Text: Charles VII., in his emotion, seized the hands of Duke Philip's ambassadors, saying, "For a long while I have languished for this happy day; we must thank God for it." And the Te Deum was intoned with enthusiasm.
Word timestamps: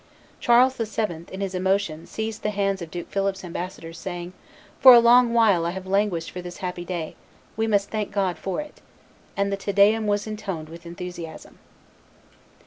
Charles 0.39 0.77
VII., 0.77 1.25
in 1.31 1.41
his 1.41 1.53
emotion, 1.53 2.07
seized 2.07 2.41
the 2.41 2.49
hands 2.49 2.81
of 2.81 2.89
Duke 2.89 3.11
Philip's 3.11 3.43
ambassadors, 3.43 3.99
saying, 3.99 4.33
"For 4.79 4.95
a 4.95 4.99
long 4.99 5.31
while 5.31 5.63
I 5.63 5.69
have 5.69 5.85
languished 5.85 6.31
for 6.31 6.41
this 6.41 6.57
happy 6.57 6.83
day; 6.83 7.15
we 7.55 7.67
must 7.67 7.91
thank 7.91 8.11
God 8.11 8.39
for 8.39 8.59
it." 8.61 8.81
And 9.37 9.51
the 9.51 9.57
Te 9.57 9.71
Deum 9.71 10.07
was 10.07 10.25
intoned 10.25 10.69
with 10.69 10.87
enthusiasm. 10.87 11.59